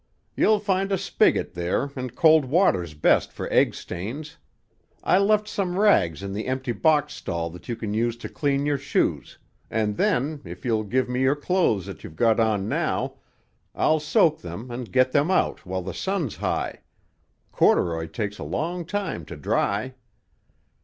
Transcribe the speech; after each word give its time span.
"You'll 0.35 0.57
find 0.59 0.91
a 0.91 0.97
spigot 0.97 1.53
there, 1.53 1.91
and 1.95 2.15
cold 2.15 2.45
water's 2.45 2.95
best 2.95 3.31
for 3.31 3.47
egg 3.53 3.75
stains. 3.75 4.37
I 5.03 5.19
left 5.19 5.47
some 5.47 5.77
rags 5.77 6.23
in 6.23 6.33
the 6.33 6.47
empty 6.47 6.71
box 6.71 7.13
stall 7.13 7.51
that 7.51 7.69
you 7.69 7.75
can 7.75 7.93
use 7.93 8.17
to 8.17 8.27
clean 8.27 8.65
your 8.65 8.79
shoes, 8.79 9.37
and 9.69 9.97
then, 9.97 10.41
if 10.43 10.65
you'll 10.65 10.85
give 10.85 11.07
me 11.07 11.21
your 11.21 11.35
clothes 11.35 11.85
that 11.85 12.03
you've 12.03 12.15
got 12.15 12.39
on 12.39 12.67
now, 12.67 13.17
I'll 13.75 13.99
soak 13.99 14.39
them 14.41 14.71
and 14.71 14.91
get 14.91 15.11
them 15.11 15.29
out 15.29 15.67
while 15.67 15.83
the 15.83 15.93
sun's 15.93 16.37
high; 16.37 16.79
corduroy 17.51 18.07
takes 18.07 18.39
a 18.39 18.43
long 18.43 18.85
time 18.85 19.23
to 19.25 19.35
dry." 19.35 19.93